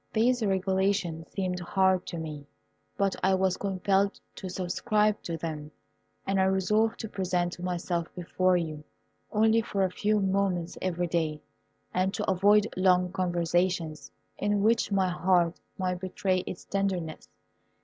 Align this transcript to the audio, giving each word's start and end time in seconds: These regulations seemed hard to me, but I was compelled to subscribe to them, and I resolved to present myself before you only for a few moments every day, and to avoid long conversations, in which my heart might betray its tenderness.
These 0.13 0.41
regulations 0.43 1.29
seemed 1.31 1.59
hard 1.59 2.07
to 2.07 2.17
me, 2.17 2.47
but 2.97 3.15
I 3.21 3.35
was 3.35 3.55
compelled 3.55 4.19
to 4.33 4.49
subscribe 4.49 5.21
to 5.21 5.37
them, 5.37 5.69
and 6.25 6.39
I 6.41 6.45
resolved 6.45 6.99
to 7.01 7.07
present 7.07 7.59
myself 7.61 8.07
before 8.15 8.57
you 8.57 8.83
only 9.31 9.61
for 9.61 9.83
a 9.83 9.91
few 9.91 10.19
moments 10.19 10.75
every 10.81 11.05
day, 11.05 11.39
and 11.93 12.11
to 12.15 12.27
avoid 12.27 12.65
long 12.75 13.11
conversations, 13.11 14.09
in 14.39 14.63
which 14.63 14.91
my 14.91 15.09
heart 15.09 15.59
might 15.77 15.99
betray 15.99 16.39
its 16.47 16.65
tenderness. 16.65 17.29